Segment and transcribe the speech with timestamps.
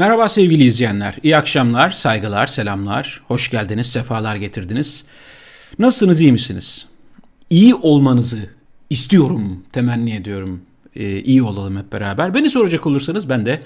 [0.00, 1.14] Merhaba sevgili izleyenler.
[1.22, 3.22] İyi akşamlar, saygılar, selamlar.
[3.28, 5.04] Hoş geldiniz, sefalar getirdiniz.
[5.78, 6.86] Nasılsınız, iyi misiniz?
[7.50, 8.50] İyi olmanızı
[8.90, 10.62] istiyorum, temenni ediyorum.
[10.96, 12.34] Ee, iyi olalım hep beraber.
[12.34, 13.60] Beni soracak olursanız ben de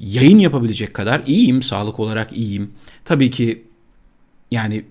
[0.00, 2.70] yayın yapabilecek kadar iyiyim, sağlık olarak iyiyim.
[3.04, 3.64] Tabii ki
[4.50, 4.84] yani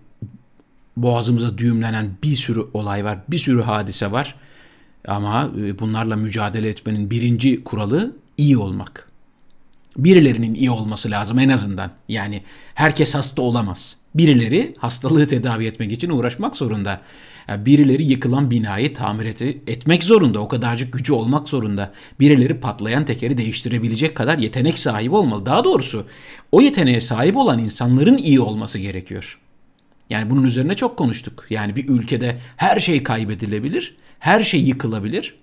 [0.97, 4.35] boğazımıza düğümlenen bir sürü olay var, bir sürü hadise var.
[5.07, 9.12] Ama e, bunlarla mücadele etmenin birinci kuralı iyi olmak
[9.97, 11.91] birilerinin iyi olması lazım en azından.
[12.09, 12.43] Yani
[12.73, 13.97] herkes hasta olamaz.
[14.15, 17.01] Birileri hastalığı tedavi etmek için uğraşmak zorunda.
[17.57, 19.25] Birileri yıkılan binayı tamir
[19.67, 20.39] etmek zorunda.
[20.39, 21.93] O kadarcık gücü olmak zorunda.
[22.19, 25.45] Birileri patlayan tekeri değiştirebilecek kadar yetenek sahibi olmalı.
[25.45, 26.05] Daha doğrusu
[26.51, 29.39] o yeteneğe sahip olan insanların iyi olması gerekiyor.
[30.09, 31.45] Yani bunun üzerine çok konuştuk.
[31.49, 35.42] Yani bir ülkede her şey kaybedilebilir, her şey yıkılabilir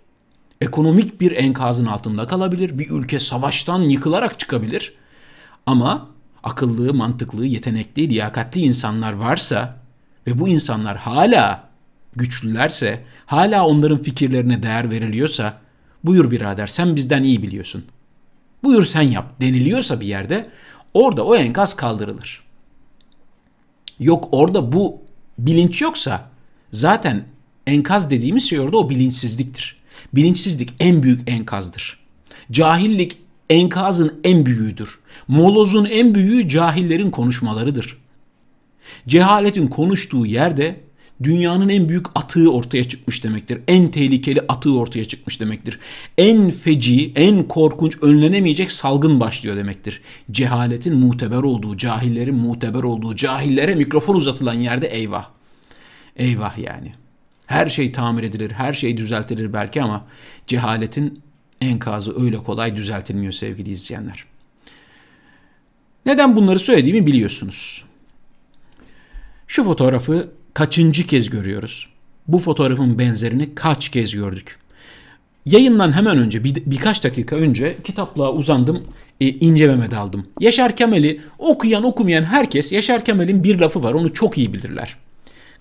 [0.61, 2.79] ekonomik bir enkazın altında kalabilir.
[2.79, 4.95] Bir ülke savaştan yıkılarak çıkabilir.
[5.67, 6.09] Ama
[6.43, 9.77] akıllı, mantıklı, yetenekli, liyakatli insanlar varsa
[10.27, 11.69] ve bu insanlar hala
[12.17, 15.59] güçlülerse, hala onların fikirlerine değer veriliyorsa
[16.05, 17.85] buyur birader sen bizden iyi biliyorsun.
[18.65, 20.51] Buyur sen yap deniliyorsa bir yerde
[20.95, 22.43] orada o enkaz kaldırılır.
[23.99, 24.99] Yok orada bu
[25.39, 26.31] bilinç yoksa
[26.73, 27.25] zaten
[27.67, 29.80] enkaz dediğimiz şey orada o bilinçsizliktir.
[30.15, 31.99] Bilinçsizlik en büyük enkazdır.
[32.51, 33.19] Cahillik
[33.51, 34.99] enkazın en büyüğüdür.
[35.29, 37.99] Molozun en büyüğü cahillerin konuşmalarıdır.
[39.09, 40.81] Cehaletin konuştuğu yerde
[41.23, 43.61] dünyanın en büyük atığı ortaya çıkmış demektir.
[43.69, 45.79] En tehlikeli atığı ortaya çıkmış demektir.
[46.19, 50.01] En feci, en korkunç, önlenemeyecek salgın başlıyor demektir.
[50.31, 55.29] Cehaletin muteber olduğu, cahillerin muteber olduğu, cahillere mikrofon uzatılan yerde eyvah.
[56.17, 56.93] Eyvah yani.
[57.51, 60.05] Her şey tamir edilir, her şey düzeltilir belki ama
[60.47, 61.23] cehaletin
[61.61, 64.25] enkazı öyle kolay düzeltilmiyor sevgili izleyenler.
[66.07, 67.85] Neden bunları söylediğimi biliyorsunuz.
[69.47, 71.89] Şu fotoğrafı kaçıncı kez görüyoruz?
[72.29, 74.59] Bu fotoğrafın benzerini kaç kez gördük?
[75.47, 78.85] Yayından hemen önce bir, birkaç dakika önce kitaplığa uzandım
[79.21, 80.27] e, ince Mehmet aldım.
[80.41, 84.97] Yaşar Kemal'i okuyan okumayan herkes Yaşar Kemal'in bir lafı var onu çok iyi bilirler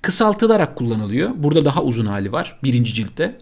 [0.01, 1.31] kısaltılarak kullanılıyor.
[1.35, 3.37] Burada daha uzun hali var birinci ciltte.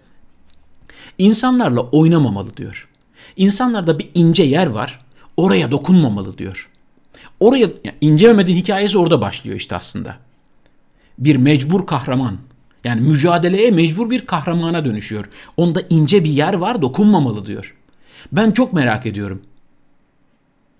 [1.17, 2.89] İnsanlarla oynamamalı diyor.
[3.35, 5.05] İnsanlarda bir ince yer var.
[5.37, 6.69] Oraya dokunmamalı diyor.
[7.39, 10.17] Oraya yani İnce Mehmet'in hikayesi orada başlıyor işte aslında.
[11.19, 12.37] Bir mecbur kahraman.
[12.83, 15.29] Yani mücadeleye mecbur bir kahramana dönüşüyor.
[15.57, 17.75] Onda ince bir yer var dokunmamalı diyor.
[18.31, 19.41] Ben çok merak ediyorum.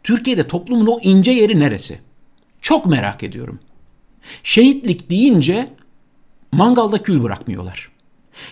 [0.03, 1.99] Türkiye'de toplumun o ince yeri neresi?
[2.61, 3.59] Çok merak ediyorum.
[4.43, 5.73] Şehitlik deyince
[6.51, 7.91] mangalda kül bırakmıyorlar.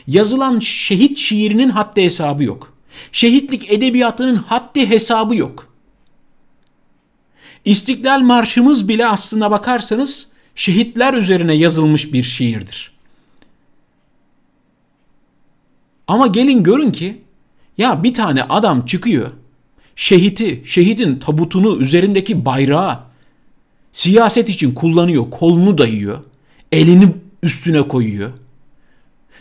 [0.08, 2.74] Yazılan şehit şiirinin haddi hesabı yok.
[3.12, 5.74] Şehitlik edebiyatının haddi hesabı yok.
[7.66, 12.96] İstiklal Marşımız bile aslına bakarsanız şehitler üzerine yazılmış bir şiirdir.
[16.08, 17.22] Ama gelin görün ki
[17.78, 19.32] ya bir tane adam çıkıyor
[19.96, 23.00] şehiti, şehidin tabutunu üzerindeki bayrağı
[23.96, 26.20] siyaset için kullanıyor, kolunu dayıyor,
[26.72, 28.32] elini üstüne koyuyor.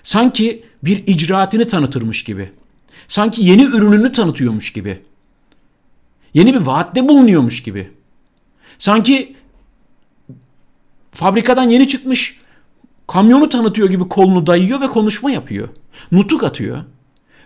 [0.03, 2.51] Sanki bir icraatını tanıtırmış gibi.
[3.09, 5.03] Sanki yeni ürününü tanıtıyormuş gibi.
[6.35, 7.91] Yeni bir vaatte bulunuyormuş gibi.
[8.79, 9.37] Sanki
[11.11, 12.41] fabrikadan yeni çıkmış
[13.07, 15.69] kamyonu tanıtıyor gibi kolunu dayıyor ve konuşma yapıyor.
[16.13, 16.85] Nutuk atıyor.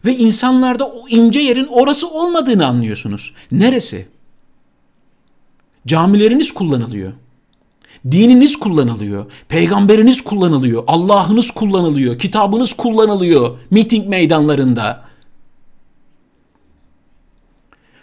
[0.04, 3.34] Ve insanlarda o ince yerin orası olmadığını anlıyorsunuz.
[3.52, 4.08] Neresi?
[5.88, 7.12] Camileriniz kullanılıyor.
[8.10, 9.30] Dininiz kullanılıyor.
[9.48, 10.84] Peygamberiniz kullanılıyor.
[10.86, 12.18] Allah'ınız kullanılıyor.
[12.18, 15.08] Kitabınız kullanılıyor miting meydanlarında.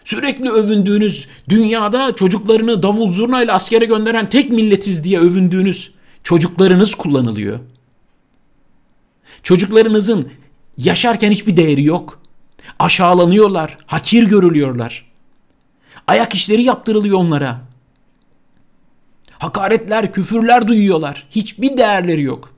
[0.05, 5.91] Sürekli övündüğünüz, dünyada çocuklarını davul zurnayla askere gönderen tek milletiz diye övündüğünüz
[6.23, 7.59] çocuklarınız kullanılıyor.
[9.43, 10.29] Çocuklarınızın
[10.77, 12.21] yaşarken hiçbir değeri yok.
[12.79, 15.05] Aşağılanıyorlar, hakir görülüyorlar.
[16.07, 17.74] Ayak işleri yaptırılıyor onlara.
[19.39, 21.27] Hakaretler, küfürler duyuyorlar.
[21.31, 22.55] Hiçbir değerleri yok.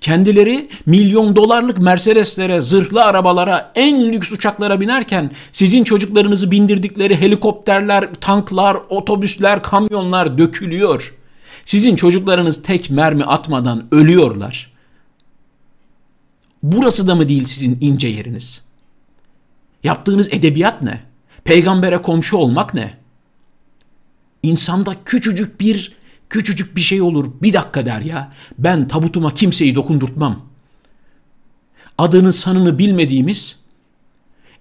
[0.00, 8.76] Kendileri milyon dolarlık Mercedes'lere, zırhlı arabalara, en lüks uçaklara binerken sizin çocuklarınızı bindirdikleri helikopterler, tanklar,
[8.88, 11.14] otobüsler, kamyonlar dökülüyor.
[11.64, 14.72] Sizin çocuklarınız tek mermi atmadan ölüyorlar.
[16.62, 18.62] Burası da mı değil sizin ince yeriniz?
[19.84, 21.00] Yaptığınız edebiyat ne?
[21.44, 22.98] Peygambere komşu olmak ne?
[24.42, 25.95] İnsanda küçücük bir
[26.30, 27.26] küçücük bir şey olur.
[27.42, 28.32] Bir dakika der ya.
[28.58, 30.40] Ben tabutuma kimseyi dokundurtmam.
[31.98, 33.56] Adını sanını bilmediğimiz,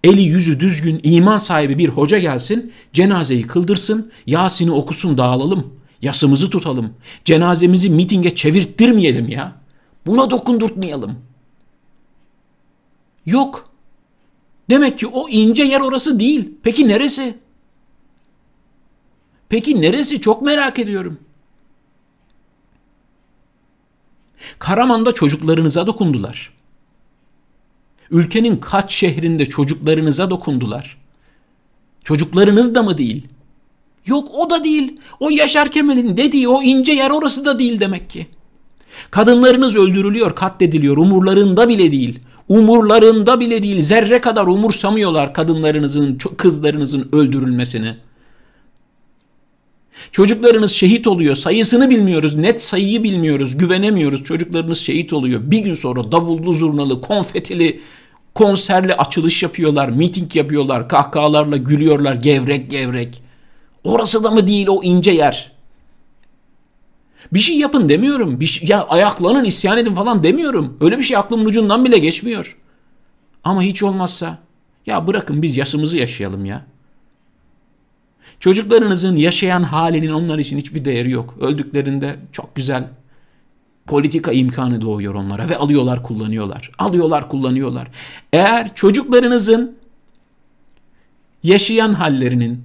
[0.04, 6.94] eli yüzü düzgün, iman sahibi bir hoca gelsin, cenazeyi kıldırsın, Yasin'i okusun dağılalım, yasımızı tutalım,
[7.26, 9.56] cenazemizi mitinge çevirttirmeyelim ya.
[10.06, 11.16] Buna dokundurtmayalım.
[13.26, 13.70] Yok.
[14.70, 16.50] Demek ki o ince yer orası değil.
[16.64, 17.38] Peki neresi?
[19.50, 20.22] Peki neresi?
[20.22, 21.20] Çok merak ediyorum.
[24.60, 26.52] Karaman'da çocuklarınıza dokundular.
[28.12, 30.98] Ülkenin kaç şehrinde çocuklarınıza dokundular.
[32.04, 33.28] Çocuklarınız da mı değil?
[34.06, 35.00] Yok o da değil.
[35.20, 38.28] O Yaşar Kemal'in dediği o ince yer orası da değil demek ki.
[39.12, 40.98] Kadınlarınız öldürülüyor, katlediliyor.
[40.98, 42.20] Umurlarında bile değil.
[42.50, 43.82] Umurlarında bile değil.
[43.82, 47.98] Zerre kadar umursamıyorlar kadınlarınızın, kızlarınızın öldürülmesini.
[50.12, 51.36] Çocuklarınız şehit oluyor.
[51.36, 52.36] Sayısını bilmiyoruz.
[52.36, 53.58] Net sayıyı bilmiyoruz.
[53.58, 54.24] Güvenemiyoruz.
[54.24, 55.42] Çocuklarınız şehit oluyor.
[55.44, 57.82] Bir gün sonra davullu zurnalı, konfetili,
[58.36, 59.90] konserli açılış yapıyorlar.
[59.90, 60.90] Miting yapıyorlar.
[60.90, 62.16] Kahkahalarla gülüyorlar.
[62.16, 63.24] Gevrek gevrek.
[63.84, 65.52] Orası da mı değil o ince yer?
[67.34, 68.40] Bir şey yapın demiyorum.
[68.40, 70.78] Bir şey, ya ayaklanın isyan edin falan demiyorum.
[70.82, 72.58] Öyle bir şey aklımın ucundan bile geçmiyor.
[73.44, 74.38] Ama hiç olmazsa
[74.86, 76.66] ya bırakın biz yaşımızı yaşayalım ya.
[78.46, 81.36] Çocuklarınızın yaşayan halinin onlar için hiçbir değeri yok.
[81.42, 82.88] Öldüklerinde çok güzel
[83.86, 86.72] politika imkanı doğuyor onlara ve alıyorlar kullanıyorlar.
[86.78, 87.88] Alıyorlar kullanıyorlar.
[88.34, 89.78] Eğer çocuklarınızın
[91.44, 92.64] yaşayan hallerinin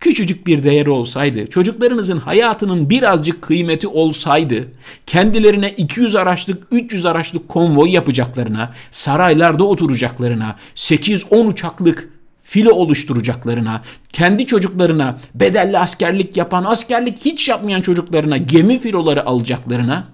[0.00, 4.68] küçücük bir değeri olsaydı, çocuklarınızın hayatının birazcık kıymeti olsaydı,
[5.06, 12.14] kendilerine 200 araçlık, 300 araçlık konvoy yapacaklarına, saraylarda oturacaklarına, 8-10 uçaklık
[12.44, 13.82] filo oluşturacaklarına,
[14.12, 20.08] kendi çocuklarına bedelli askerlik yapan, askerlik hiç yapmayan çocuklarına gemi filoları alacaklarına,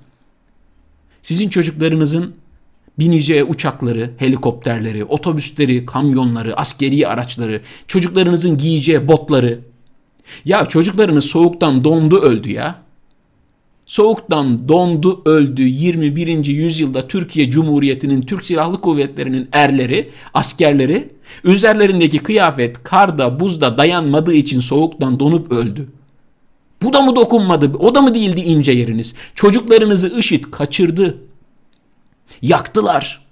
[1.23, 2.35] sizin çocuklarınızın
[2.99, 9.61] bineceği uçakları, helikopterleri, otobüsleri, kamyonları, askeri araçları, çocuklarınızın giyeceği botları.
[10.44, 12.83] Ya çocuklarınız soğuktan dondu öldü ya.
[13.91, 16.47] Soğuktan dondu öldü 21.
[16.47, 21.09] yüzyılda Türkiye Cumhuriyeti'nin Türk Silahlı Kuvvetleri'nin erleri, askerleri
[21.45, 25.89] üzerlerindeki kıyafet karda buzda dayanmadığı için soğuktan donup öldü.
[26.83, 27.73] Bu da mı dokunmadı?
[27.79, 29.15] O da mı değildi ince yeriniz?
[29.35, 31.19] Çocuklarınızı IŞİD kaçırdı.
[32.43, 33.27] Yaktılar.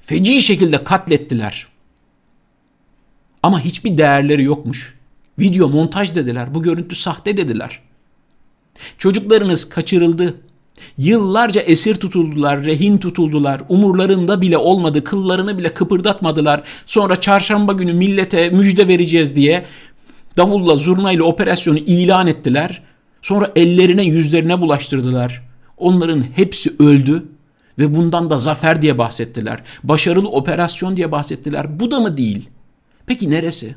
[0.00, 1.66] Feci şekilde katlettiler.
[3.42, 4.98] Ama hiçbir değerleri yokmuş.
[5.38, 6.54] Video montaj dediler.
[6.54, 7.80] Bu görüntü sahte dediler.
[8.98, 10.34] Çocuklarınız kaçırıldı.
[10.98, 13.62] Yıllarca esir tutuldular, rehin tutuldular.
[13.68, 16.62] Umurlarında bile olmadı, kıllarını bile kıpırdatmadılar.
[16.86, 19.64] Sonra çarşamba günü millete müjde vereceğiz diye
[20.36, 22.82] davulla, zurnayla operasyonu ilan ettiler.
[23.22, 25.42] Sonra ellerine, yüzlerine bulaştırdılar.
[25.76, 27.24] Onların hepsi öldü
[27.78, 29.62] ve bundan da zafer diye bahsettiler.
[29.84, 31.80] Başarılı operasyon diye bahsettiler.
[31.80, 32.50] Bu da mı değil?
[33.06, 33.76] Peki neresi?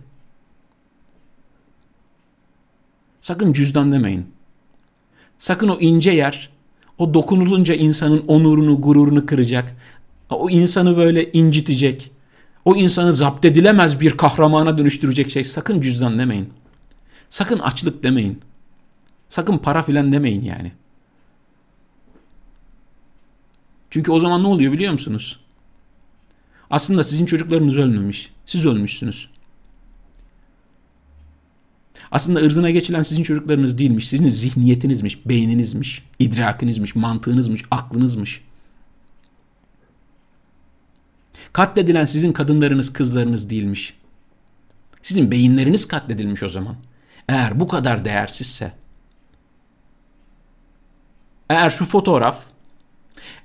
[3.21, 4.27] Sakın cüzdan demeyin.
[5.39, 6.49] Sakın o ince yer,
[6.97, 9.75] o dokunulunca insanın onurunu, gururunu kıracak.
[10.29, 12.11] O insanı böyle incitecek.
[12.65, 15.43] O insanı zapt edilemez bir kahramana dönüştürecek şey.
[15.43, 16.49] Sakın cüzdan demeyin.
[17.29, 18.39] Sakın açlık demeyin.
[19.29, 20.71] Sakın para filan demeyin yani.
[23.89, 25.39] Çünkü o zaman ne oluyor biliyor musunuz?
[26.69, 28.31] Aslında sizin çocuklarınız ölmemiş.
[28.45, 29.29] Siz ölmüşsünüz.
[32.11, 34.07] Aslında ırzına geçilen sizin çocuklarınız değilmiş.
[34.07, 38.41] Sizin zihniyetinizmiş, beyninizmiş, idrakinizmiş, mantığınızmış, aklınızmış.
[41.53, 43.93] Katledilen sizin kadınlarınız, kızlarınız değilmiş.
[45.01, 46.75] Sizin beyinleriniz katledilmiş o zaman.
[47.29, 48.71] Eğer bu kadar değersizse,
[51.49, 52.43] eğer şu fotoğraf,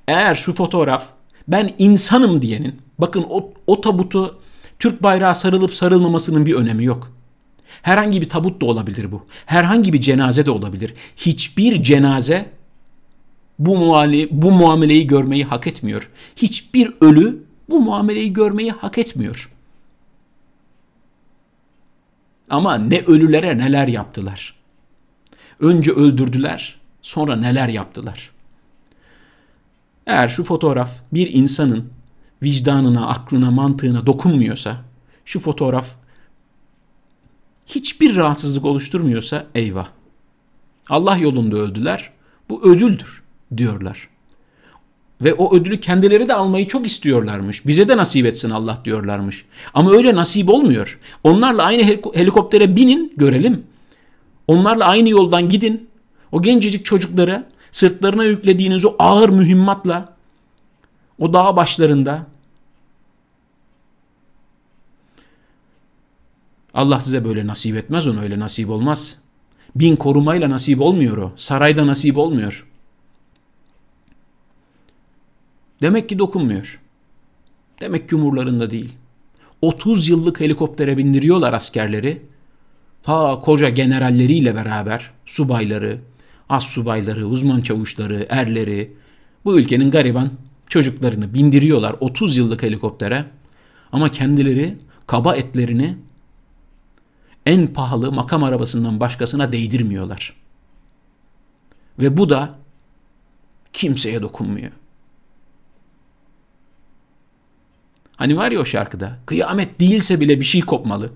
[0.08, 1.08] eğer şu fotoğraf
[1.48, 4.40] ben insanım diyenin, bakın o, o tabutu
[4.78, 7.12] Türk bayrağı sarılıp sarılmamasının bir önemi yok.
[7.82, 9.26] Herhangi bir tabut da olabilir bu.
[9.46, 10.94] Herhangi bir cenaze de olabilir.
[11.16, 12.50] Hiçbir cenaze
[13.58, 16.10] bu, muale, bu muameleyi görmeyi hak etmiyor.
[16.36, 19.50] Hiçbir ölü bu muameleyi görmeyi hak etmiyor.
[22.50, 24.54] Ama ne ölülere neler yaptılar.
[25.60, 28.30] Önce öldürdüler, sonra neler yaptılar.
[30.06, 31.90] Eğer şu fotoğraf bir insanın
[32.42, 34.76] vicdanına, aklına, mantığına dokunmuyorsa,
[35.24, 35.99] şu fotoğraf
[37.66, 39.88] hiçbir rahatsızlık oluşturmuyorsa eyvah.
[40.88, 42.10] Allah yolunda öldüler.
[42.50, 43.22] Bu ödüldür
[43.56, 44.08] diyorlar.
[45.20, 47.66] Ve o ödülü kendileri de almayı çok istiyorlarmış.
[47.66, 49.44] Bize de nasip etsin Allah diyorlarmış.
[49.74, 50.98] Ama öyle nasip olmuyor.
[51.24, 51.82] Onlarla aynı
[52.14, 53.62] helikoptere binin görelim.
[54.48, 55.88] Onlarla aynı yoldan gidin.
[56.32, 60.16] O gencecik çocukları sırtlarına yüklediğiniz o ağır mühimmatla
[61.18, 62.26] o dağ başlarında
[66.74, 69.16] Allah size böyle nasip etmez onu öyle nasip olmaz.
[69.74, 71.32] Bin korumayla nasip olmuyor o.
[71.36, 72.66] Sarayda nasip olmuyor.
[75.82, 76.80] Demek ki dokunmuyor.
[77.80, 78.96] Demek ki umurlarında değil.
[79.62, 82.22] 30 yıllık helikoptere bindiriyorlar askerleri.
[83.02, 85.98] Ta koca generalleriyle beraber subayları,
[86.48, 88.92] as subayları, uzman çavuşları, erleri
[89.44, 90.30] bu ülkenin gariban
[90.68, 93.24] çocuklarını bindiriyorlar 30 yıllık helikoptere.
[93.92, 95.96] Ama kendileri kaba etlerini
[97.50, 100.36] en pahalı makam arabasından başkasına değdirmiyorlar.
[101.98, 102.58] Ve bu da
[103.72, 104.70] kimseye dokunmuyor.
[108.16, 111.12] Hani var ya o şarkıda kıyamet değilse bile bir şey kopmalı.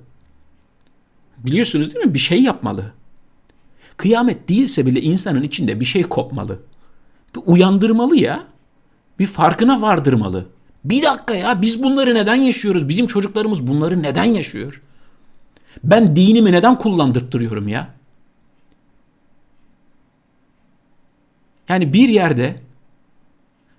[1.38, 2.14] Biliyorsunuz değil mi?
[2.14, 2.92] Bir şey yapmalı.
[3.96, 6.58] Kıyamet değilse bile insanın içinde bir şey kopmalı.
[7.36, 8.44] Bir uyandırmalı ya.
[9.18, 10.46] Bir farkına vardırmalı.
[10.84, 12.88] Bir dakika ya biz bunları neden yaşıyoruz?
[12.88, 14.82] Bizim çocuklarımız bunları neden yaşıyor?
[15.84, 17.88] Ben dinimi neden kullandırttırıyorum ya?
[21.68, 22.56] Yani bir yerde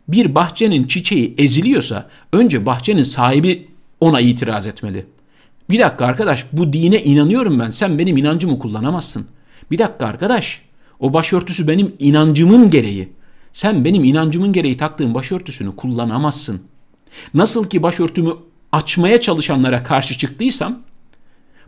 [0.08, 3.68] bir bahçenin çiçeği eziliyorsa önce bahçenin sahibi
[4.00, 5.06] ona itiraz etmeli.
[5.70, 9.28] Bir dakika arkadaş bu dine inanıyorum ben sen benim inancımı kullanamazsın.
[9.72, 10.62] Bir dakika arkadaş
[11.00, 13.10] o başörtüsü benim inancımın gereği.
[13.54, 16.62] Sen benim inancımın gereği taktığım başörtüsünü kullanamazsın.
[17.34, 18.32] Nasıl ki başörtümü
[18.72, 20.80] açmaya çalışanlara karşı çıktıysam,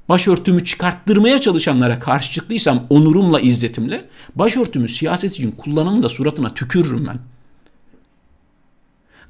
[0.09, 7.37] başörtümü çıkarttırmaya çalışanlara karşı çıktıysam onurumla, izzetimle, başörtümü siyaset için kullanımı da suratına tükürürüm ben.''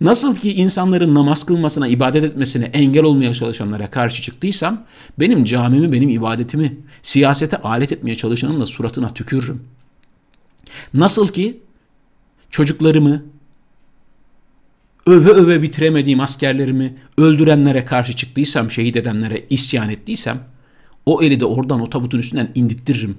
[0.01, 4.83] Nasıl ki insanların namaz kılmasına, ibadet etmesine engel olmaya çalışanlara karşı çıktıysam,
[5.19, 9.63] benim camimi, benim ibadetimi siyasete alet etmeye çalışanın da suratına tükürürüm.
[10.93, 11.59] Nasıl ki
[12.49, 13.23] çocuklarımı,
[15.05, 20.43] öve öve bitiremediğim askerlerimi öldürenlere karşı çıktıysam, şehit edenlere isyan ettiysem,
[21.07, 23.17] o eli de oradan o tabutun üstünden indittiririm.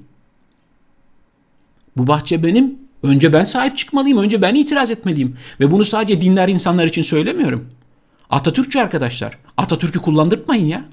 [1.96, 5.36] Bu bahçe benim, Önce ben sahip çıkmalıyım, önce ben itiraz etmeliyim.
[5.60, 7.68] Ve bunu sadece dinler insanlar için söylemiyorum.
[8.30, 10.84] Atatürkçü arkadaşlar, Atatürk'ü kullandırtmayın ya.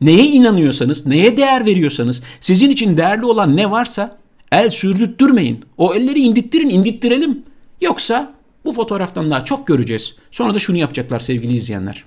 [0.00, 4.18] Neye inanıyorsanız, neye değer veriyorsanız, sizin için değerli olan ne varsa
[4.52, 5.64] el sürdürtmeyin.
[5.78, 7.42] O elleri indittirin, indittirelim.
[7.80, 8.34] Yoksa
[8.64, 10.14] bu fotoğraftan daha çok göreceğiz.
[10.30, 12.04] Sonra da şunu yapacaklar sevgili izleyenler.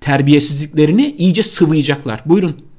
[0.00, 2.22] Terbiyesizliklerini iyice sıvayacaklar.
[2.26, 2.71] Buyurun.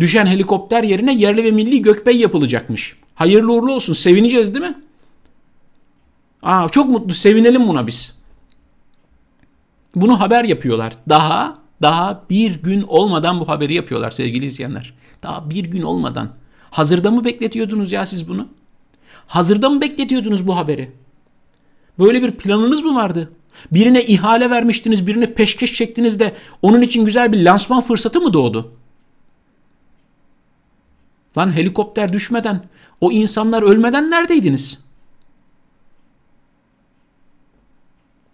[0.00, 2.96] Düşen helikopter yerine yerli ve milli gökbey yapılacakmış.
[3.14, 3.92] Hayırlı uğurlu olsun.
[3.92, 4.74] Sevineceğiz değil mi?
[6.42, 7.14] Aa, çok mutlu.
[7.14, 8.16] Sevinelim buna biz.
[9.94, 10.92] Bunu haber yapıyorlar.
[11.08, 14.94] Daha daha bir gün olmadan bu haberi yapıyorlar sevgili izleyenler.
[15.22, 16.30] Daha bir gün olmadan.
[16.70, 18.48] Hazırda mı bekletiyordunuz ya siz bunu?
[19.26, 20.92] Hazırda mı bekletiyordunuz bu haberi?
[21.98, 23.32] Böyle bir planınız mı vardı?
[23.72, 28.72] Birine ihale vermiştiniz, birine peşkeş çektiniz de onun için güzel bir lansman fırsatı mı doğdu?
[31.38, 32.62] Lan helikopter düşmeden,
[33.00, 34.86] o insanlar ölmeden neredeydiniz?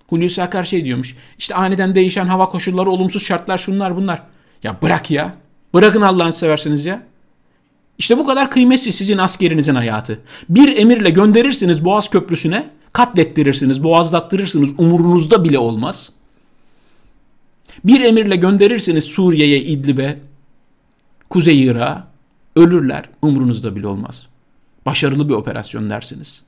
[0.09, 1.17] Hulusi Akar şey diyormuş.
[1.39, 4.23] İşte aniden değişen hava koşulları, olumsuz şartlar şunlar bunlar.
[4.63, 5.35] Ya bırak ya.
[5.75, 7.03] Bırakın Allah'ını seversiniz ya.
[7.99, 10.21] İşte bu kadar kıymetli sizin askerinizin hayatı.
[10.49, 16.13] Bir emirle gönderirsiniz Boğaz Köprüsü'ne, katlettirirsiniz, boğazlattırırsınız, umurunuzda bile olmaz.
[17.85, 20.19] Bir emirle gönderirsiniz Suriye'ye, İdlib'e,
[21.31, 22.12] Kuzey Irak'a,
[22.57, 24.27] Ölürler umrunuzda bile olmaz.
[24.87, 26.43] Başarılı bir operasyon dersiniz.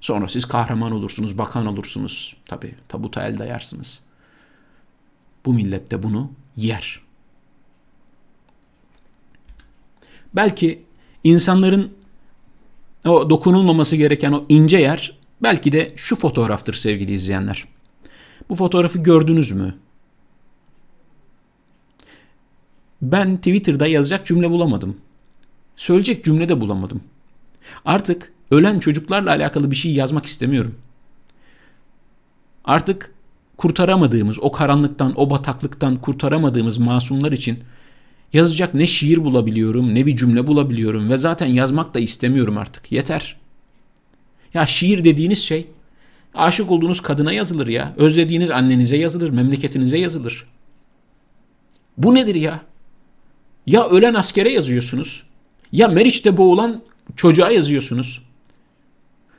[0.00, 2.36] Sonra siz kahraman olursunuz, bakan olursunuz.
[2.46, 4.00] Tabi tabuta el dayarsınız.
[5.46, 7.00] Bu millet de bunu yer.
[10.34, 10.82] Belki
[11.24, 11.94] insanların
[13.04, 17.64] o dokunulmaması gereken o ince yer belki de şu fotoğraftır sevgili izleyenler.
[18.48, 19.78] Bu fotoğrafı gördünüz mü?
[23.02, 24.96] Ben Twitter'da yazacak cümle bulamadım.
[25.76, 27.00] Söyleyecek cümle de bulamadım.
[27.84, 30.74] Artık ölen çocuklarla alakalı bir şey yazmak istemiyorum.
[32.64, 33.14] Artık
[33.56, 37.58] kurtaramadığımız, o karanlıktan, o bataklıktan kurtaramadığımız masumlar için
[38.32, 42.92] yazacak ne şiir bulabiliyorum, ne bir cümle bulabiliyorum ve zaten yazmak da istemiyorum artık.
[42.92, 43.36] Yeter.
[44.54, 45.66] Ya şiir dediğiniz şey
[46.34, 47.94] aşık olduğunuz kadına yazılır ya.
[47.96, 50.46] Özlediğiniz annenize yazılır, memleketinize yazılır.
[51.98, 52.60] Bu nedir ya?
[53.66, 55.22] Ya ölen askere yazıyorsunuz.
[55.72, 56.82] Ya Meriç'te boğulan
[57.16, 58.22] çocuğa yazıyorsunuz.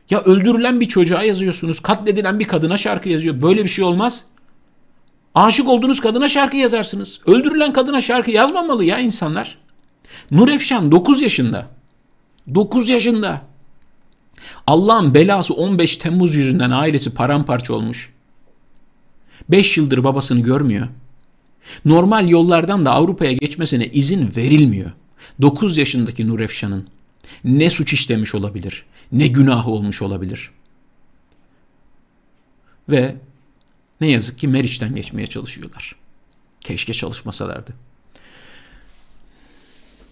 [0.09, 1.79] Ya öldürülen bir çocuğa yazıyorsunuz.
[1.79, 3.41] Katledilen bir kadına şarkı yazıyor.
[3.41, 4.23] Böyle bir şey olmaz.
[5.35, 7.19] Aşık olduğunuz kadına şarkı yazarsınız.
[7.25, 9.57] Öldürülen kadına şarkı yazmamalı ya insanlar.
[10.31, 11.67] Nur Efşan 9 yaşında.
[12.55, 13.41] 9 yaşında.
[14.67, 18.13] Allah'ın belası 15 Temmuz yüzünden ailesi paramparça olmuş.
[19.49, 20.87] 5 yıldır babasını görmüyor.
[21.85, 24.91] Normal yollardan da Avrupa'ya geçmesine izin verilmiyor.
[25.41, 26.87] 9 yaşındaki Nur Efşan'ın
[27.43, 30.51] ne suç işlemiş olabilir, ne günahı olmuş olabilir.
[32.89, 33.15] Ve
[34.01, 35.95] ne yazık ki Meriç'ten geçmeye çalışıyorlar.
[36.61, 37.73] Keşke çalışmasalardı.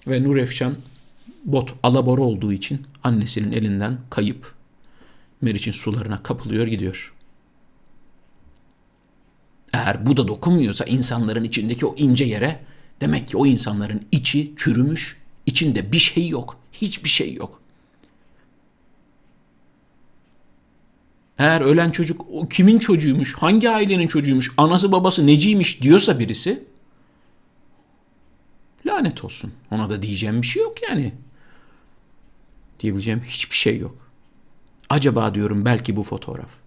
[0.07, 0.75] Ve Nur Efşan
[1.45, 4.53] bot alabora olduğu için annesinin elinden kayıp
[5.41, 7.13] Meriç'in sularına kapılıyor gidiyor.
[9.73, 12.59] Eğer bu da dokunmuyorsa insanların içindeki o ince yere
[13.01, 17.61] demek ki o insanların içi çürümüş, içinde bir şey yok, hiçbir şey yok.
[21.37, 26.63] Eğer ölen çocuk o kimin çocuğuymuş, hangi ailenin çocuğuymuş, anası babası neciymiş diyorsa birisi
[28.85, 29.53] lanet olsun.
[29.71, 31.13] Ona da diyeceğim bir şey yok yani.
[32.79, 33.95] Diyebileceğim hiçbir şey yok.
[34.89, 36.60] Acaba diyorum belki bu fotoğraf.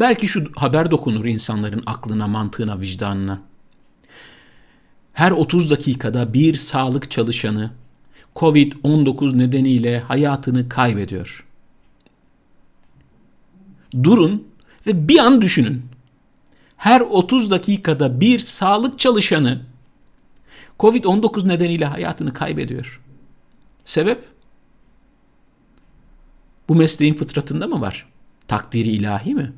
[0.00, 3.40] Belki şu haber dokunur insanların aklına, mantığına, vicdanına.
[5.12, 7.70] Her 30 dakikada bir sağlık çalışanı
[8.36, 11.46] Covid-19 nedeniyle hayatını kaybediyor.
[14.02, 14.48] Durun
[14.86, 15.82] ve bir an düşünün.
[16.76, 19.62] Her 30 dakikada bir sağlık çalışanı
[20.78, 23.00] Covid-19 nedeniyle hayatını kaybediyor.
[23.84, 24.28] Sebep?
[26.68, 28.08] Bu mesleğin fıtratında mı var?
[28.48, 29.52] Takdiri ilahi mi?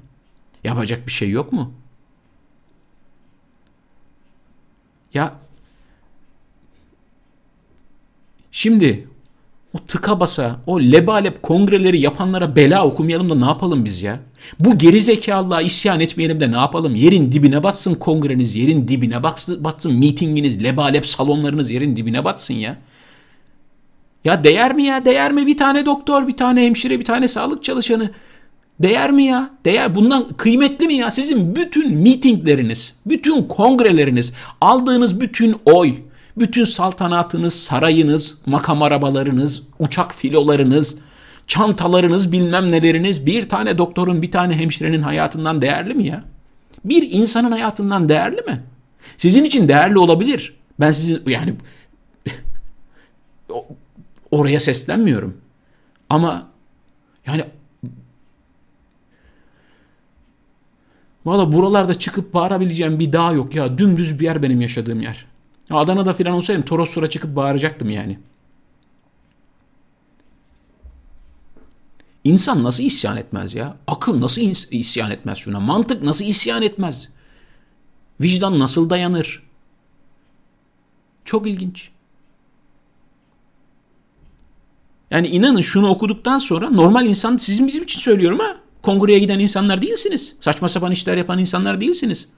[0.64, 1.72] Yapacak bir şey yok mu?
[5.14, 5.34] Ya
[8.50, 9.08] şimdi
[9.74, 14.20] o tıka basa, o lebalep kongreleri yapanlara bela okumayalım da ne yapalım biz ya?
[14.60, 16.94] Bu geri zekalılığa isyan etmeyelim de ne yapalım?
[16.94, 22.78] Yerin dibine batsın kongreniz, yerin dibine batsın, batsın mitinginiz, lebalep salonlarınız yerin dibine batsın ya.
[24.24, 25.04] Ya değer mi ya?
[25.04, 28.10] Değer mi bir tane doktor, bir tane hemşire, bir tane sağlık çalışanı?
[28.80, 29.50] Değer mi ya?
[29.64, 31.10] Değer bundan kıymetli mi ya?
[31.10, 35.94] Sizin bütün mitingleriniz, bütün kongreleriniz, aldığınız bütün oy,
[36.38, 40.98] bütün saltanatınız, sarayınız, makam arabalarınız, uçak filolarınız,
[41.46, 46.24] çantalarınız, bilmem neleriniz bir tane doktorun, bir tane hemşirenin hayatından değerli mi ya?
[46.84, 48.62] Bir insanın hayatından değerli mi?
[49.16, 50.56] Sizin için değerli olabilir.
[50.80, 51.54] Ben sizin yani
[54.30, 55.36] oraya seslenmiyorum.
[56.10, 56.48] Ama
[57.26, 57.44] yani
[61.24, 63.78] Valla buralarda çıkıp bağırabileceğim bir dağ yok ya.
[63.78, 65.26] Dümdüz bir yer benim yaşadığım yer.
[65.70, 68.18] Adana'da filan olsaydım Torossur'a çıkıp bağıracaktım yani.
[72.24, 73.76] İnsan nasıl isyan etmez ya?
[73.86, 75.60] Akıl nasıl isyan etmez şuna?
[75.60, 77.08] Mantık nasıl isyan etmez?
[78.20, 79.42] Vicdan nasıl dayanır?
[81.24, 81.90] Çok ilginç.
[85.10, 88.61] Yani inanın şunu okuduktan sonra normal insan sizin bizim için söylüyorum ha.
[88.82, 90.36] Kongreye giden insanlar değilsiniz.
[90.40, 92.28] Saçma sapan işler yapan insanlar değilsiniz.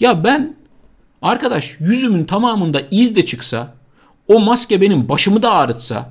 [0.00, 0.56] Ya ben
[1.22, 3.74] arkadaş yüzümün tamamında iz de çıksa,
[4.28, 6.10] o maske benim başımı da ağrıtsa,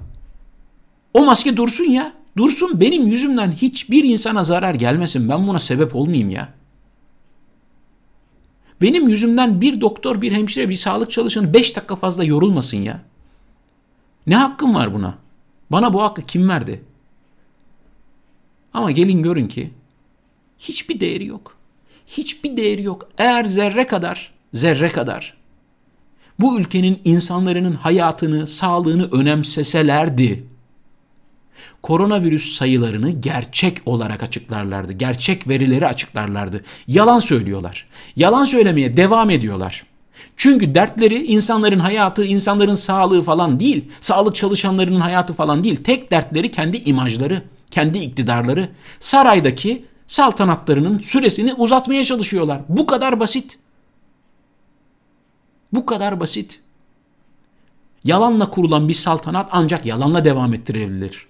[1.13, 2.13] o maske dursun ya.
[2.37, 5.29] Dursun benim yüzümden hiçbir insana zarar gelmesin.
[5.29, 6.53] Ben buna sebep olmayayım ya.
[8.81, 13.01] Benim yüzümden bir doktor, bir hemşire, bir sağlık çalışanı 5 dakika fazla yorulmasın ya.
[14.27, 15.15] Ne hakkım var buna?
[15.71, 16.83] Bana bu hakkı kim verdi?
[18.83, 19.69] Ama gelin görün ki
[20.59, 21.57] hiçbir değeri yok.
[22.07, 23.09] Hiçbir değeri yok.
[23.17, 25.37] Eğer zerre kadar, zerre kadar
[26.39, 30.43] bu ülkenin insanların hayatını, sağlığını önemseselerdi,
[31.81, 34.93] koronavirüs sayılarını gerçek olarak açıklarlardı.
[34.93, 36.63] Gerçek verileri açıklarlardı.
[36.87, 37.87] Yalan söylüyorlar.
[38.15, 39.83] Yalan söylemeye devam ediyorlar.
[40.37, 43.85] Çünkü dertleri insanların hayatı, insanların sağlığı falan değil.
[44.01, 45.83] Sağlık çalışanlarının hayatı falan değil.
[45.83, 48.69] Tek dertleri kendi imajları, kendi iktidarları.
[48.99, 52.61] Saraydaki saltanatlarının süresini uzatmaya çalışıyorlar.
[52.69, 53.59] Bu kadar basit.
[55.73, 56.61] Bu kadar basit.
[58.03, 61.27] Yalanla kurulan bir saltanat ancak yalanla devam ettirilebilir.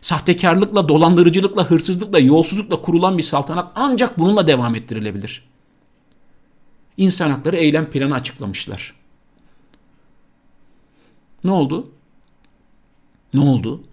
[0.00, 5.44] Sahtekarlıkla, dolandırıcılıkla, hırsızlıkla, yolsuzlukla kurulan bir saltanat ancak bununla devam ettirilebilir.
[6.96, 8.94] İnsan hakları eylem planı açıklamışlar.
[11.44, 11.90] Ne oldu?
[13.34, 13.84] Ne oldu?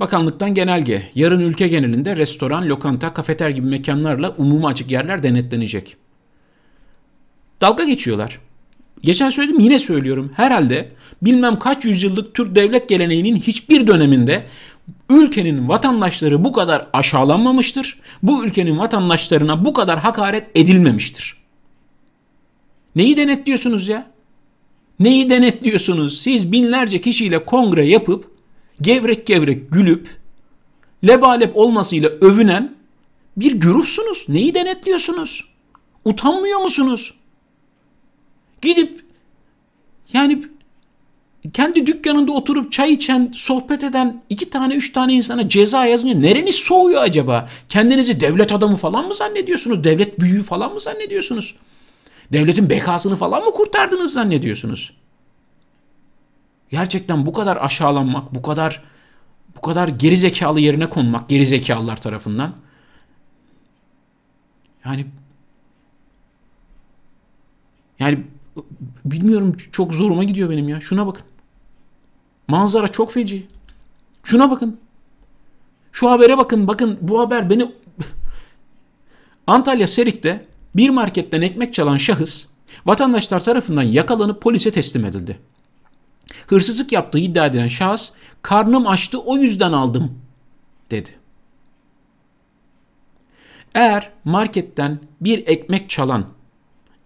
[0.00, 1.10] Bakanlıktan genelge.
[1.14, 5.96] Yarın ülke genelinde restoran, lokanta, kafeter gibi mekanlarla umuma açık yerler denetlenecek.
[7.60, 8.40] Dalga geçiyorlar.
[9.02, 10.32] Geçen söyledim yine söylüyorum.
[10.36, 14.44] Herhalde bilmem kaç yüzyıllık Türk devlet geleneğinin hiçbir döneminde
[15.10, 18.00] ülkenin vatandaşları bu kadar aşağılanmamıştır.
[18.22, 21.36] Bu ülkenin vatandaşlarına bu kadar hakaret edilmemiştir.
[22.96, 24.10] Neyi denetliyorsunuz ya?
[25.00, 26.18] Neyi denetliyorsunuz?
[26.18, 28.33] Siz binlerce kişiyle kongre yapıp
[28.80, 30.08] gevrek gevrek gülüp
[31.06, 32.74] lebalep olmasıyla övünen
[33.36, 34.24] bir grupsunuz.
[34.28, 35.44] Neyi denetliyorsunuz?
[36.04, 37.14] Utanmıyor musunuz?
[38.62, 39.04] Gidip
[40.12, 40.42] yani
[41.52, 46.54] kendi dükkanında oturup çay içen, sohbet eden iki tane, üç tane insana ceza yazınca nereniz
[46.54, 47.48] soğuyor acaba?
[47.68, 49.84] Kendinizi devlet adamı falan mı zannediyorsunuz?
[49.84, 51.54] Devlet büyüğü falan mı zannediyorsunuz?
[52.32, 54.92] Devletin bekasını falan mı kurtardınız zannediyorsunuz?
[56.70, 58.82] Gerçekten bu kadar aşağılanmak, bu kadar
[59.56, 62.54] bu kadar geri zekalı yerine konmak geri zekalılar tarafından
[64.84, 65.06] yani
[67.98, 68.24] yani
[69.04, 70.80] bilmiyorum çok zoruma gidiyor benim ya.
[70.80, 71.24] Şuna bakın.
[72.48, 73.46] Manzara çok feci.
[74.24, 74.80] Şuna bakın.
[75.92, 76.68] Şu habere bakın.
[76.68, 77.72] Bakın bu haber beni
[79.46, 80.46] Antalya Serik'te
[80.76, 82.46] bir marketten ekmek çalan şahıs
[82.86, 85.38] vatandaşlar tarafından yakalanıp polise teslim edildi.
[86.46, 88.10] Hırsızlık yaptığı iddia edilen şahıs
[88.42, 90.18] karnım açtı o yüzden aldım
[90.90, 91.10] dedi.
[93.74, 96.26] Eğer marketten bir ekmek çalan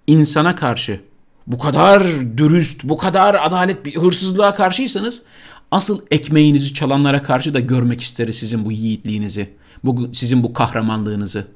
[0.06, 1.00] insana karşı
[1.46, 2.02] bu kadar
[2.36, 5.22] dürüst, bu kadar adalet bir hırsızlığa karşıysanız
[5.70, 11.48] asıl ekmeğinizi çalanlara karşı da görmek isteriz sizin bu yiğitliğinizi, bu, sizin bu kahramanlığınızı.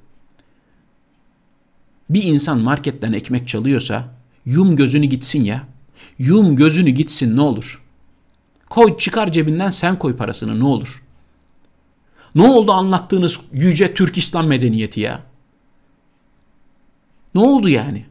[2.11, 4.14] Bir insan marketten ekmek çalıyorsa
[4.45, 5.68] yum gözünü gitsin ya.
[6.23, 7.83] Yum gözünü gitsin ne olur.
[8.71, 11.03] Koy çıkar cebinden sen koy parasını ne olur.
[12.35, 15.23] Ne oldu anlattığınız yüce Türk İslam medeniyeti ya?
[17.35, 18.07] Ne oldu yani?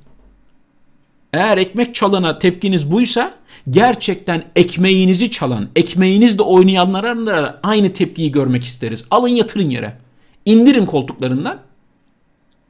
[1.34, 3.36] Eğer ekmek çalana tepkiniz buysa
[3.70, 9.06] gerçekten ekmeğinizi çalan, ekmeğinizle oynayanlara da aynı tepkiyi görmek isteriz.
[9.12, 9.98] Alın yatırın yere.
[10.46, 11.62] İndirin koltuklarından.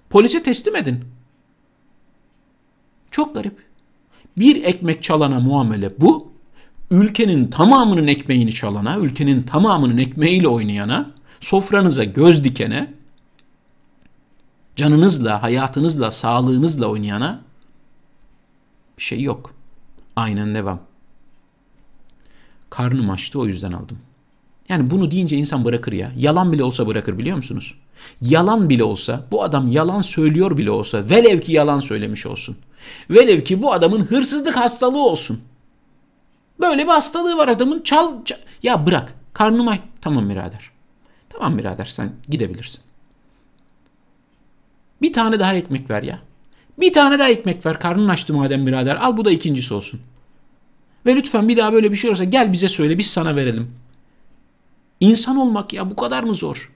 [0.10, 1.06] Polise teslim edin.
[3.12, 3.71] Çok garip.
[4.38, 6.32] Bir ekmek çalana muamele bu.
[6.92, 12.94] Ülkenin tamamının ekmeğini çalana, ülkenin tamamının ekmeğiyle oynayana, sofranıza göz dikene,
[14.76, 17.42] canınızla, hayatınızla, sağlığınızla oynayana
[18.98, 19.54] bir şey yok.
[20.16, 20.80] Aynen devam.
[22.70, 23.98] Karnım açtı o yüzden aldım.
[24.72, 26.12] Yani bunu deyince insan bırakır ya.
[26.18, 27.76] Yalan bile olsa bırakır biliyor musunuz?
[28.22, 32.58] Yalan bile olsa, bu adam yalan söylüyor bile olsa, velev ki yalan söylemiş olsun.
[33.10, 35.42] Velev ki bu adamın hırsızlık hastalığı olsun.
[36.60, 37.82] Böyle bir hastalığı var adamın.
[37.82, 38.38] Çal, çal.
[38.64, 39.14] Ya bırak.
[39.34, 39.82] Karnım ay.
[40.02, 40.72] Tamam birader.
[41.30, 42.82] Tamam birader sen gidebilirsin.
[45.02, 46.20] Bir tane daha ekmek ver ya.
[46.80, 47.80] Bir tane daha ekmek ver.
[47.80, 48.96] Karnın açtı madem birader.
[48.96, 50.02] Al bu da ikincisi olsun.
[51.06, 53.81] Ve lütfen bir daha böyle bir şey olursa gel bize söyle biz sana verelim.
[55.02, 56.72] İnsan olmak ya bu kadar mı zor?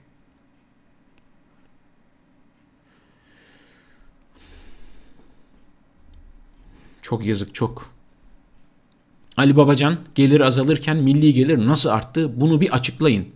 [7.02, 7.90] Çok yazık çok.
[9.36, 13.26] Ali Babacan gelir azalırken milli gelir nasıl arttı bunu bir açıklayın.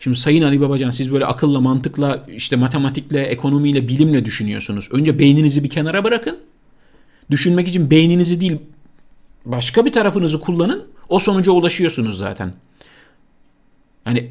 [0.00, 4.88] Şimdi Sayın Ali Babacan siz böyle akılla, mantıkla, işte matematikle, ekonomiyle, bilimle düşünüyorsunuz.
[4.90, 6.38] Önce beyninizi bir kenara bırakın.
[7.30, 8.58] Düşünmek için beyninizi değil
[9.44, 10.84] başka bir tarafınızı kullanın.
[11.08, 12.52] O sonuca ulaşıyorsunuz zaten.
[14.06, 14.30] Yani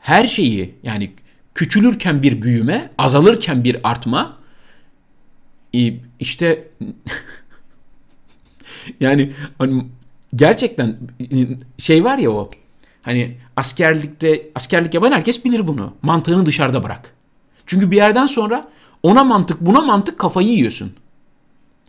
[0.00, 1.12] her şeyi yani
[1.54, 4.38] küçülürken bir büyüme, azalırken bir artma
[6.20, 6.68] işte
[9.00, 9.84] yani hani
[10.34, 10.96] gerçekten
[11.78, 12.50] şey var ya o
[13.02, 15.94] Hani askerlikte askerlik yapan herkes bilir bunu.
[16.02, 17.14] Mantığını dışarıda bırak.
[17.66, 18.68] Çünkü bir yerden sonra
[19.02, 20.92] ona mantık buna mantık kafayı yiyorsun.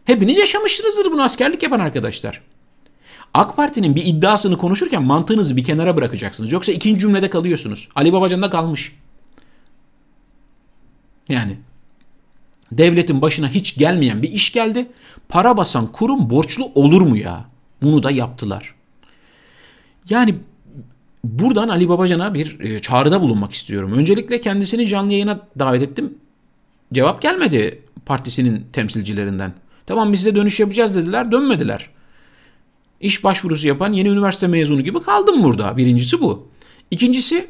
[0.05, 2.41] Hepiniz yaşamışsınızdır bunu askerlik yapan arkadaşlar.
[3.33, 6.51] AK Parti'nin bir iddiasını konuşurken mantığınızı bir kenara bırakacaksınız.
[6.51, 7.89] Yoksa ikinci cümlede kalıyorsunuz.
[7.95, 8.95] Ali Babacan da kalmış.
[11.29, 11.57] Yani
[12.71, 14.87] devletin başına hiç gelmeyen bir iş geldi.
[15.29, 17.45] Para basan kurum borçlu olur mu ya?
[17.81, 18.75] Bunu da yaptılar.
[20.09, 20.35] Yani
[21.23, 23.93] Buradan Ali Babacan'a bir e, çağrıda bulunmak istiyorum.
[23.93, 26.17] Öncelikle kendisini canlı yayına davet ettim.
[26.93, 29.53] Cevap gelmedi partisinin temsilcilerinden.
[29.85, 31.89] Tamam biz size dönüş yapacağız dediler dönmediler.
[33.01, 35.77] İş başvurusu yapan yeni üniversite mezunu gibi kaldım burada.
[35.77, 36.47] Birincisi bu.
[36.91, 37.47] İkincisi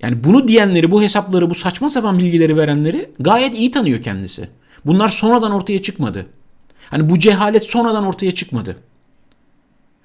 [0.00, 4.48] yani bunu diyenleri, bu hesapları, bu saçma sapan bilgileri verenleri gayet iyi tanıyor kendisi.
[4.84, 6.26] Bunlar sonradan ortaya çıkmadı.
[6.90, 8.76] Hani bu cehalet sonradan ortaya çıkmadı.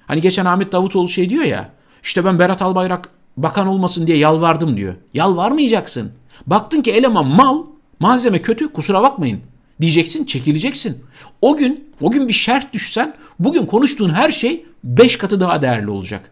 [0.06, 1.70] Hani geçen Ahmet Davutoğlu şey diyor ya.
[2.02, 4.94] İşte ben Berat Albayrak bakan olmasın diye yalvardım diyor.
[5.14, 6.12] Yalvarmayacaksın.
[6.46, 7.66] Baktın ki eleman mal,
[8.00, 9.40] malzeme kötü kusura bakmayın
[9.80, 11.04] diyeceksin çekileceksin.
[11.40, 15.90] O gün o gün bir şert düşsen bugün konuştuğun her şey beş katı daha değerli
[15.90, 16.30] olacak.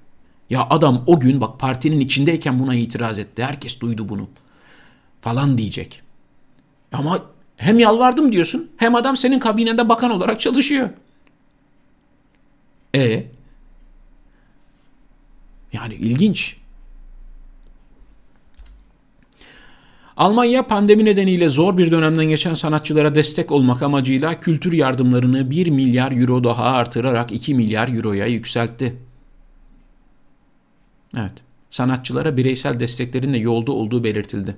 [0.51, 3.44] Ya adam o gün bak partinin içindeyken buna itiraz etti.
[3.44, 4.29] Herkes duydu bunu.
[5.20, 6.03] Falan diyecek.
[6.92, 7.23] Ama
[7.57, 10.90] hem yalvardım diyorsun hem adam senin kabinende bakan olarak çalışıyor.
[12.94, 13.25] E
[15.73, 16.60] yani ilginç.
[20.20, 26.12] Almanya pandemi nedeniyle zor bir dönemden geçen sanatçılara destek olmak amacıyla kültür yardımlarını 1 milyar
[26.12, 28.96] euro daha artırarak 2 milyar euroya yükseltti.
[31.16, 31.33] Evet,
[31.70, 34.56] sanatçılara bireysel desteklerin de yolda olduğu belirtildi.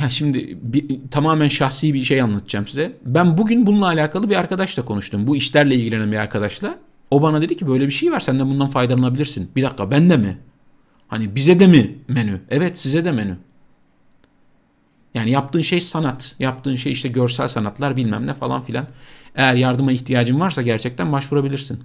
[0.00, 2.96] Ya şimdi bir, tamamen şahsi bir şey anlatacağım size.
[3.04, 5.26] Ben bugün bununla alakalı bir arkadaşla konuştum.
[5.26, 6.78] Bu işlerle ilgilenen bir arkadaşla.
[7.10, 9.50] O bana dedi ki böyle bir şey var sen de bundan faydalanabilirsin.
[9.56, 10.38] Bir dakika ben de mi?
[11.10, 12.40] Hani bize de mi menü?
[12.48, 13.38] Evet size de menü.
[15.14, 16.36] Yani yaptığın şey sanat.
[16.38, 18.86] Yaptığın şey işte görsel sanatlar bilmem ne falan filan.
[19.34, 21.84] Eğer yardıma ihtiyacın varsa gerçekten başvurabilirsin.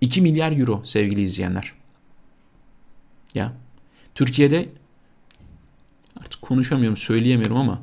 [0.00, 1.72] 2 milyar euro sevgili izleyenler.
[3.34, 3.52] Ya
[4.14, 4.68] Türkiye'de
[6.20, 7.82] artık konuşamıyorum söyleyemiyorum ama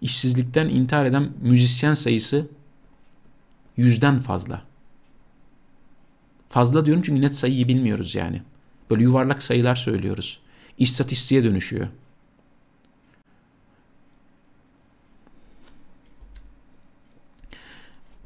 [0.00, 2.46] işsizlikten intihar eden müzisyen sayısı
[3.76, 4.62] yüzden fazla.
[6.48, 8.42] Fazla diyorum çünkü net sayıyı bilmiyoruz yani.
[8.90, 10.40] Böyle yuvarlak sayılar söylüyoruz.
[10.78, 11.88] İstatistiğe dönüşüyor.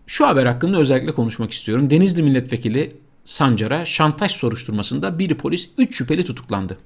[0.06, 1.90] Şu haber hakkında özellikle konuşmak istiyorum.
[1.90, 6.78] Denizli Milletvekili Sancar'a şantaj soruşturmasında bir polis 3 şüpheli tutuklandı.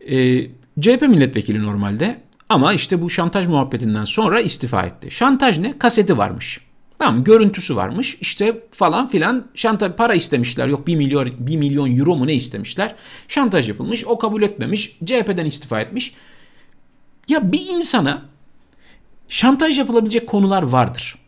[0.00, 0.46] Ee,
[0.80, 5.10] CHP milletvekili normalde ama işte bu şantaj muhabbetinden sonra istifa etti.
[5.10, 5.78] Şantaj ne?
[5.78, 6.60] Kaseti varmış.
[7.00, 9.46] Tamam görüntüsü varmış işte falan filan.
[9.54, 10.68] Şantaj para istemişler.
[10.68, 12.94] Yok 1 milyon 1 milyon euro mu ne istemişler?
[13.28, 16.14] Şantaj yapılmış o kabul etmemiş CHP'den istifa etmiş.
[17.28, 18.22] Ya bir insana
[19.28, 21.18] şantaj yapılabilecek konular vardır.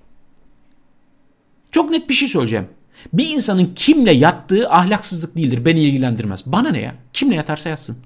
[1.71, 2.69] Çok net bir şey söyleyeceğim.
[3.13, 6.47] Bir insanın kimle yattığı ahlaksızlık değildir beni ilgilendirmez.
[6.47, 6.95] Bana ne ya?
[7.13, 7.97] Kimle yatarsa yatsın.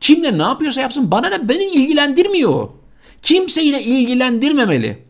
[0.00, 1.48] Kimle ne yapıyorsa yapsın bana ne?
[1.48, 2.68] Beni ilgilendirmiyor.
[3.22, 5.09] Kimseyle ilgilendirmemeli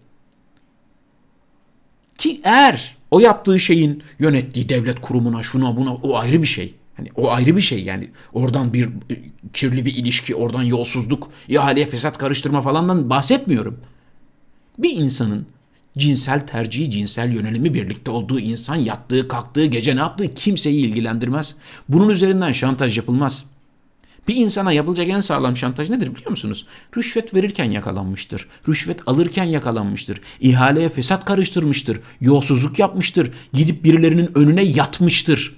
[2.21, 6.75] ki eğer o yaptığı şeyin yönettiği devlet kurumuna şuna buna o ayrı bir şey.
[6.97, 9.17] Hani o ayrı bir şey yani oradan bir e,
[9.53, 13.81] kirli bir ilişki, oradan yolsuzluk, ihaleye fesat karıştırma falandan bahsetmiyorum.
[14.79, 15.47] Bir insanın
[15.99, 21.57] cinsel tercihi, cinsel yönelimi birlikte olduğu insan yattığı, kalktığı, gece ne yaptığı kimseyi ilgilendirmez.
[21.89, 23.45] Bunun üzerinden şantaj yapılmaz.
[24.29, 26.67] Bir insana yapılacak en sağlam şantaj nedir biliyor musunuz?
[26.97, 28.49] Rüşvet verirken yakalanmıştır.
[28.69, 30.21] Rüşvet alırken yakalanmıştır.
[30.41, 32.01] İhaleye fesat karıştırmıştır.
[32.21, 33.33] Yolsuzluk yapmıştır.
[33.53, 35.57] Gidip birilerinin önüne yatmıştır.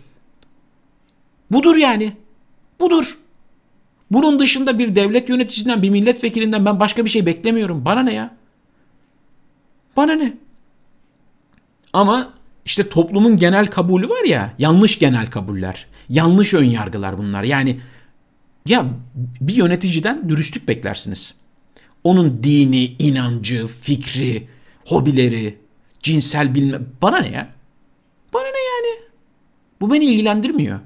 [1.50, 2.12] Budur yani.
[2.80, 3.16] Budur.
[4.10, 7.84] Bunun dışında bir devlet yöneticisinden, bir milletvekilinden ben başka bir şey beklemiyorum.
[7.84, 8.36] Bana ne ya?
[9.96, 10.34] Bana ne?
[11.92, 12.32] Ama
[12.64, 17.42] işte toplumun genel kabulü var ya, yanlış genel kabuller, yanlış ön yargılar bunlar.
[17.42, 17.80] Yani
[18.66, 18.86] ya
[19.40, 21.34] bir yöneticiden dürüstlük beklersiniz.
[22.04, 24.48] Onun dini, inancı, fikri,
[24.86, 25.58] hobileri,
[26.02, 26.78] cinsel bilme...
[27.02, 27.48] Bana ne ya?
[28.34, 29.00] Bana ne yani?
[29.80, 30.80] Bu beni ilgilendirmiyor.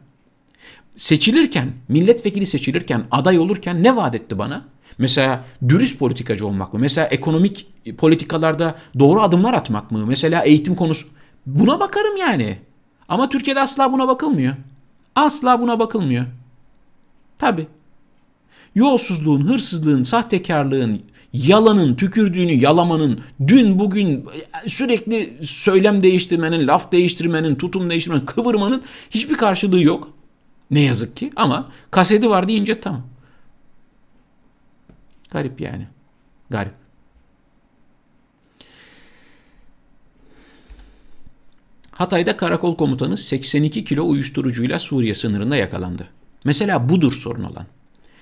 [0.97, 4.65] Seçilirken, milletvekili seçilirken, aday olurken ne vaat etti bana?
[4.99, 6.79] Mesela dürüst politikacı olmak mı?
[6.79, 7.67] Mesela ekonomik
[7.99, 10.07] politikalarda doğru adımlar atmak mı?
[10.07, 11.07] Mesela eğitim konusu.
[11.47, 12.59] Buna bakarım yani.
[13.09, 14.57] Ama Türkiye'de asla buna bakılmıyor.
[15.15, 16.27] Asla buna bakılmıyor.
[17.38, 17.66] Tabi.
[18.75, 24.27] Yolsuzluğun, hırsızlığın, sahtekarlığın, yalanın, tükürdüğünü yalamanın, dün bugün
[24.66, 30.11] sürekli söylem değiştirmenin, laf değiştirmenin, tutum değiştirmenin, kıvırmanın hiçbir karşılığı yok.
[30.70, 33.07] Ne yazık ki ama kaseti var deyince tamam.
[35.31, 35.87] Garip yani.
[36.51, 36.72] Garip.
[41.90, 46.09] Hatay'da karakol komutanı 82 kilo uyuşturucuyla Suriye sınırında yakalandı.
[46.47, 47.67] Mesela budur sorun olan.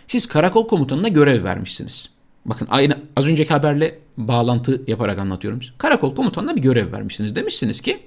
[0.07, 2.11] Siz karakol komutanına görev vermişsiniz.
[2.47, 5.61] Bakın aynı az önceki haberle bağlantı yaparak anlatıyorum.
[5.79, 7.37] Karakol komutanına bir görev vermişsiniz.
[7.37, 8.07] Demişsiniz ki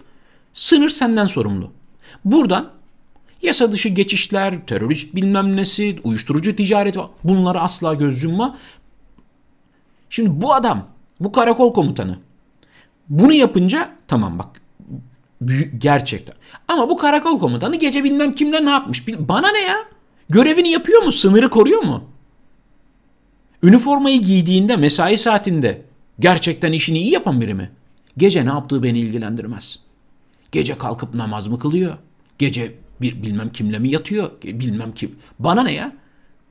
[0.53, 1.71] sınır senden sorumlu.
[2.25, 2.71] Buradan
[3.41, 8.57] yasa dışı geçişler, terörist bilmem nesi, uyuşturucu ticareti bunları asla göz yumma.
[10.09, 10.87] Şimdi bu adam,
[11.19, 12.19] bu karakol komutanı
[13.09, 14.61] bunu yapınca tamam bak
[15.77, 16.35] gerçekten.
[16.67, 19.07] Ama bu karakol komutanı gece bilmem kimle ne yapmış.
[19.07, 19.96] Bana ne ya?
[20.29, 21.11] Görevini yapıyor mu?
[21.11, 22.03] Sınırı koruyor mu?
[23.63, 25.81] Üniformayı giydiğinde mesai saatinde
[26.19, 27.71] gerçekten işini iyi yapan biri mi?
[28.17, 29.79] Gece ne yaptığı beni ilgilendirmez.
[30.51, 31.97] Gece kalkıp namaz mı kılıyor?
[32.37, 34.31] Gece bir bilmem kimle mi yatıyor?
[34.43, 35.15] Bilmem kim.
[35.39, 35.95] Bana ne ya?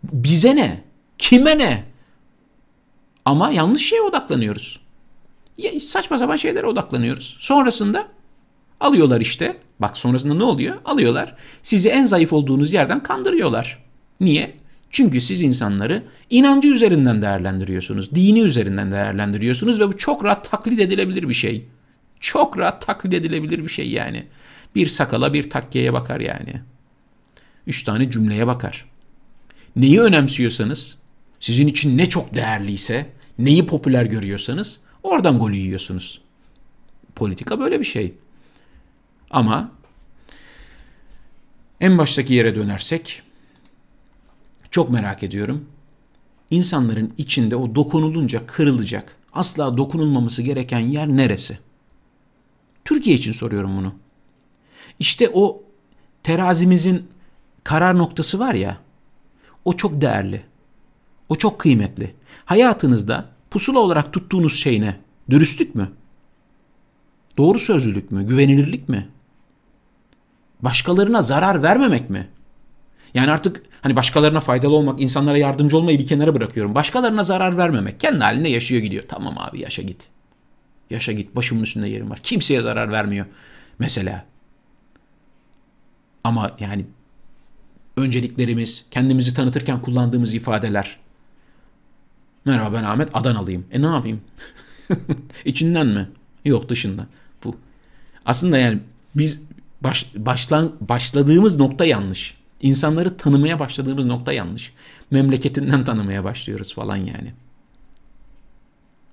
[0.04, 0.84] Bize ne?
[1.18, 1.84] Kime ne?
[3.24, 4.80] Ama yanlış şeye odaklanıyoruz.
[5.58, 7.36] Ya, saçma sapan şeylere odaklanıyoruz.
[7.40, 8.08] Sonrasında
[8.80, 10.76] alıyorlar işte Bak sonrasında ne oluyor?
[10.84, 11.34] Alıyorlar.
[11.62, 13.84] Sizi en zayıf olduğunuz yerden kandırıyorlar.
[14.20, 14.56] Niye?
[14.90, 18.14] Çünkü siz insanları inancı üzerinden değerlendiriyorsunuz.
[18.14, 21.66] Dini üzerinden değerlendiriyorsunuz ve bu çok rahat taklit edilebilir bir şey.
[22.20, 24.26] Çok rahat taklit edilebilir bir şey yani.
[24.74, 26.60] Bir sakala bir takkeye bakar yani.
[27.66, 28.84] Üç tane cümleye bakar.
[29.76, 30.98] neyi önemsiyorsanız,
[31.40, 33.06] sizin için ne çok değerliyse,
[33.38, 36.20] neyi popüler görüyorsanız oradan golü yiyorsunuz.
[37.14, 38.14] Politika böyle bir şey.
[39.30, 39.70] Ama
[41.80, 43.22] en baştaki yere dönersek
[44.70, 45.68] çok merak ediyorum.
[46.50, 51.58] İnsanların içinde o dokunulunca kırılacak, asla dokunulmaması gereken yer neresi?
[52.84, 53.94] Türkiye için soruyorum bunu.
[54.98, 55.62] İşte o
[56.22, 57.08] terazimizin
[57.64, 58.78] karar noktası var ya,
[59.64, 60.44] o çok değerli.
[61.28, 62.14] O çok kıymetli.
[62.44, 64.96] Hayatınızda pusula olarak tuttuğunuz şey ne?
[65.30, 65.90] Dürüstlük mü?
[67.36, 68.26] Doğru sözlülük mü?
[68.26, 69.08] Güvenilirlik mi?
[70.62, 72.28] Başkalarına zarar vermemek mi?
[73.14, 76.74] Yani artık hani başkalarına faydalı olmak, insanlara yardımcı olmayı bir kenara bırakıyorum.
[76.74, 78.00] Başkalarına zarar vermemek.
[78.00, 79.04] Kendi halinde yaşıyor gidiyor.
[79.08, 80.08] Tamam abi yaşa git.
[80.90, 81.36] Yaşa git.
[81.36, 82.20] Başımın üstünde yerim var.
[82.22, 83.26] Kimseye zarar vermiyor.
[83.78, 84.24] Mesela.
[86.24, 86.84] Ama yani
[87.96, 90.96] önceliklerimiz, kendimizi tanıtırken kullandığımız ifadeler.
[92.44, 93.66] Merhaba ben Ahmet Adanalıyım.
[93.72, 94.20] E ne yapayım?
[95.44, 96.08] İçinden mi?
[96.44, 97.06] Yok dışında.
[97.44, 97.56] Bu.
[98.24, 98.78] Aslında yani
[99.14, 99.40] biz
[99.88, 102.34] baş, başlan, başladığımız nokta yanlış.
[102.60, 104.72] İnsanları tanımaya başladığımız nokta yanlış.
[105.10, 107.32] Memleketinden tanımaya başlıyoruz falan yani.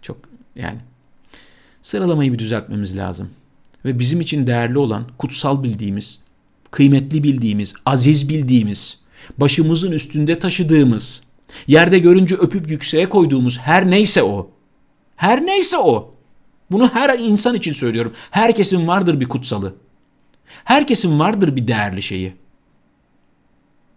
[0.01, 0.17] Çok
[0.55, 0.79] yani
[1.81, 3.29] sıralamayı bir düzeltmemiz lazım.
[3.85, 6.21] Ve bizim için değerli olan, kutsal bildiğimiz,
[6.71, 8.99] kıymetli bildiğimiz, aziz bildiğimiz,
[9.37, 11.23] başımızın üstünde taşıdığımız,
[11.67, 14.51] yerde görünce öpüp yükseğe koyduğumuz her neyse o.
[15.15, 16.13] Her neyse o.
[16.71, 18.13] Bunu her insan için söylüyorum.
[18.31, 19.75] Herkesin vardır bir kutsalı.
[20.45, 22.33] Herkesin vardır bir değerli şeyi.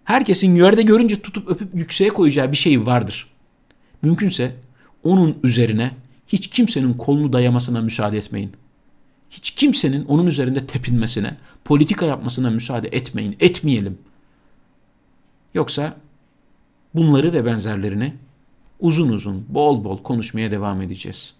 [0.04, 3.30] Herkesin yerde görünce tutup öpüp yükseğe koyacağı bir şey vardır.
[4.02, 4.56] Mümkünse
[5.04, 5.90] onun üzerine
[6.28, 8.52] hiç kimsenin kolunu dayamasına müsaade etmeyin.
[9.30, 13.98] Hiç kimsenin onun üzerinde tepinmesine, politika yapmasına müsaade etmeyin, etmeyelim.
[15.54, 15.96] Yoksa
[16.94, 18.14] bunları ve benzerlerini
[18.80, 21.34] uzun uzun, bol bol konuşmaya devam edeceğiz.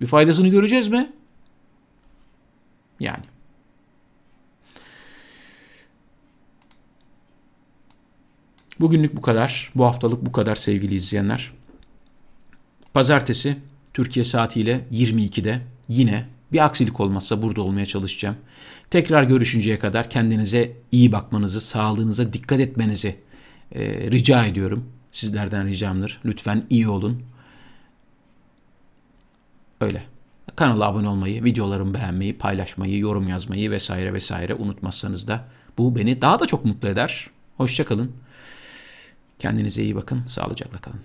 [0.00, 1.12] Bir faydasını göreceğiz mi?
[3.00, 3.24] Yani.
[8.80, 9.72] Bugünlük bu kadar.
[9.74, 11.52] Bu haftalık bu kadar sevgili izleyenler.
[12.94, 13.56] Pazartesi
[13.94, 18.36] Türkiye saatiyle 22'de yine bir aksilik olmazsa burada olmaya çalışacağım.
[18.90, 23.16] Tekrar görüşünceye kadar kendinize iyi bakmanızı, sağlığınıza dikkat etmenizi
[23.72, 24.84] e, rica ediyorum.
[25.12, 26.20] Sizlerden ricamdır.
[26.24, 27.22] Lütfen iyi olun.
[29.80, 30.02] Öyle.
[30.56, 35.44] Kanala abone olmayı, videolarımı beğenmeyi, paylaşmayı, yorum yazmayı vesaire vesaire unutmazsanız da
[35.78, 37.30] bu beni daha da çok mutlu eder.
[37.56, 38.12] Hoşçakalın.
[39.38, 40.22] Kendinize iyi bakın.
[40.28, 41.00] Sağlıcakla kalın.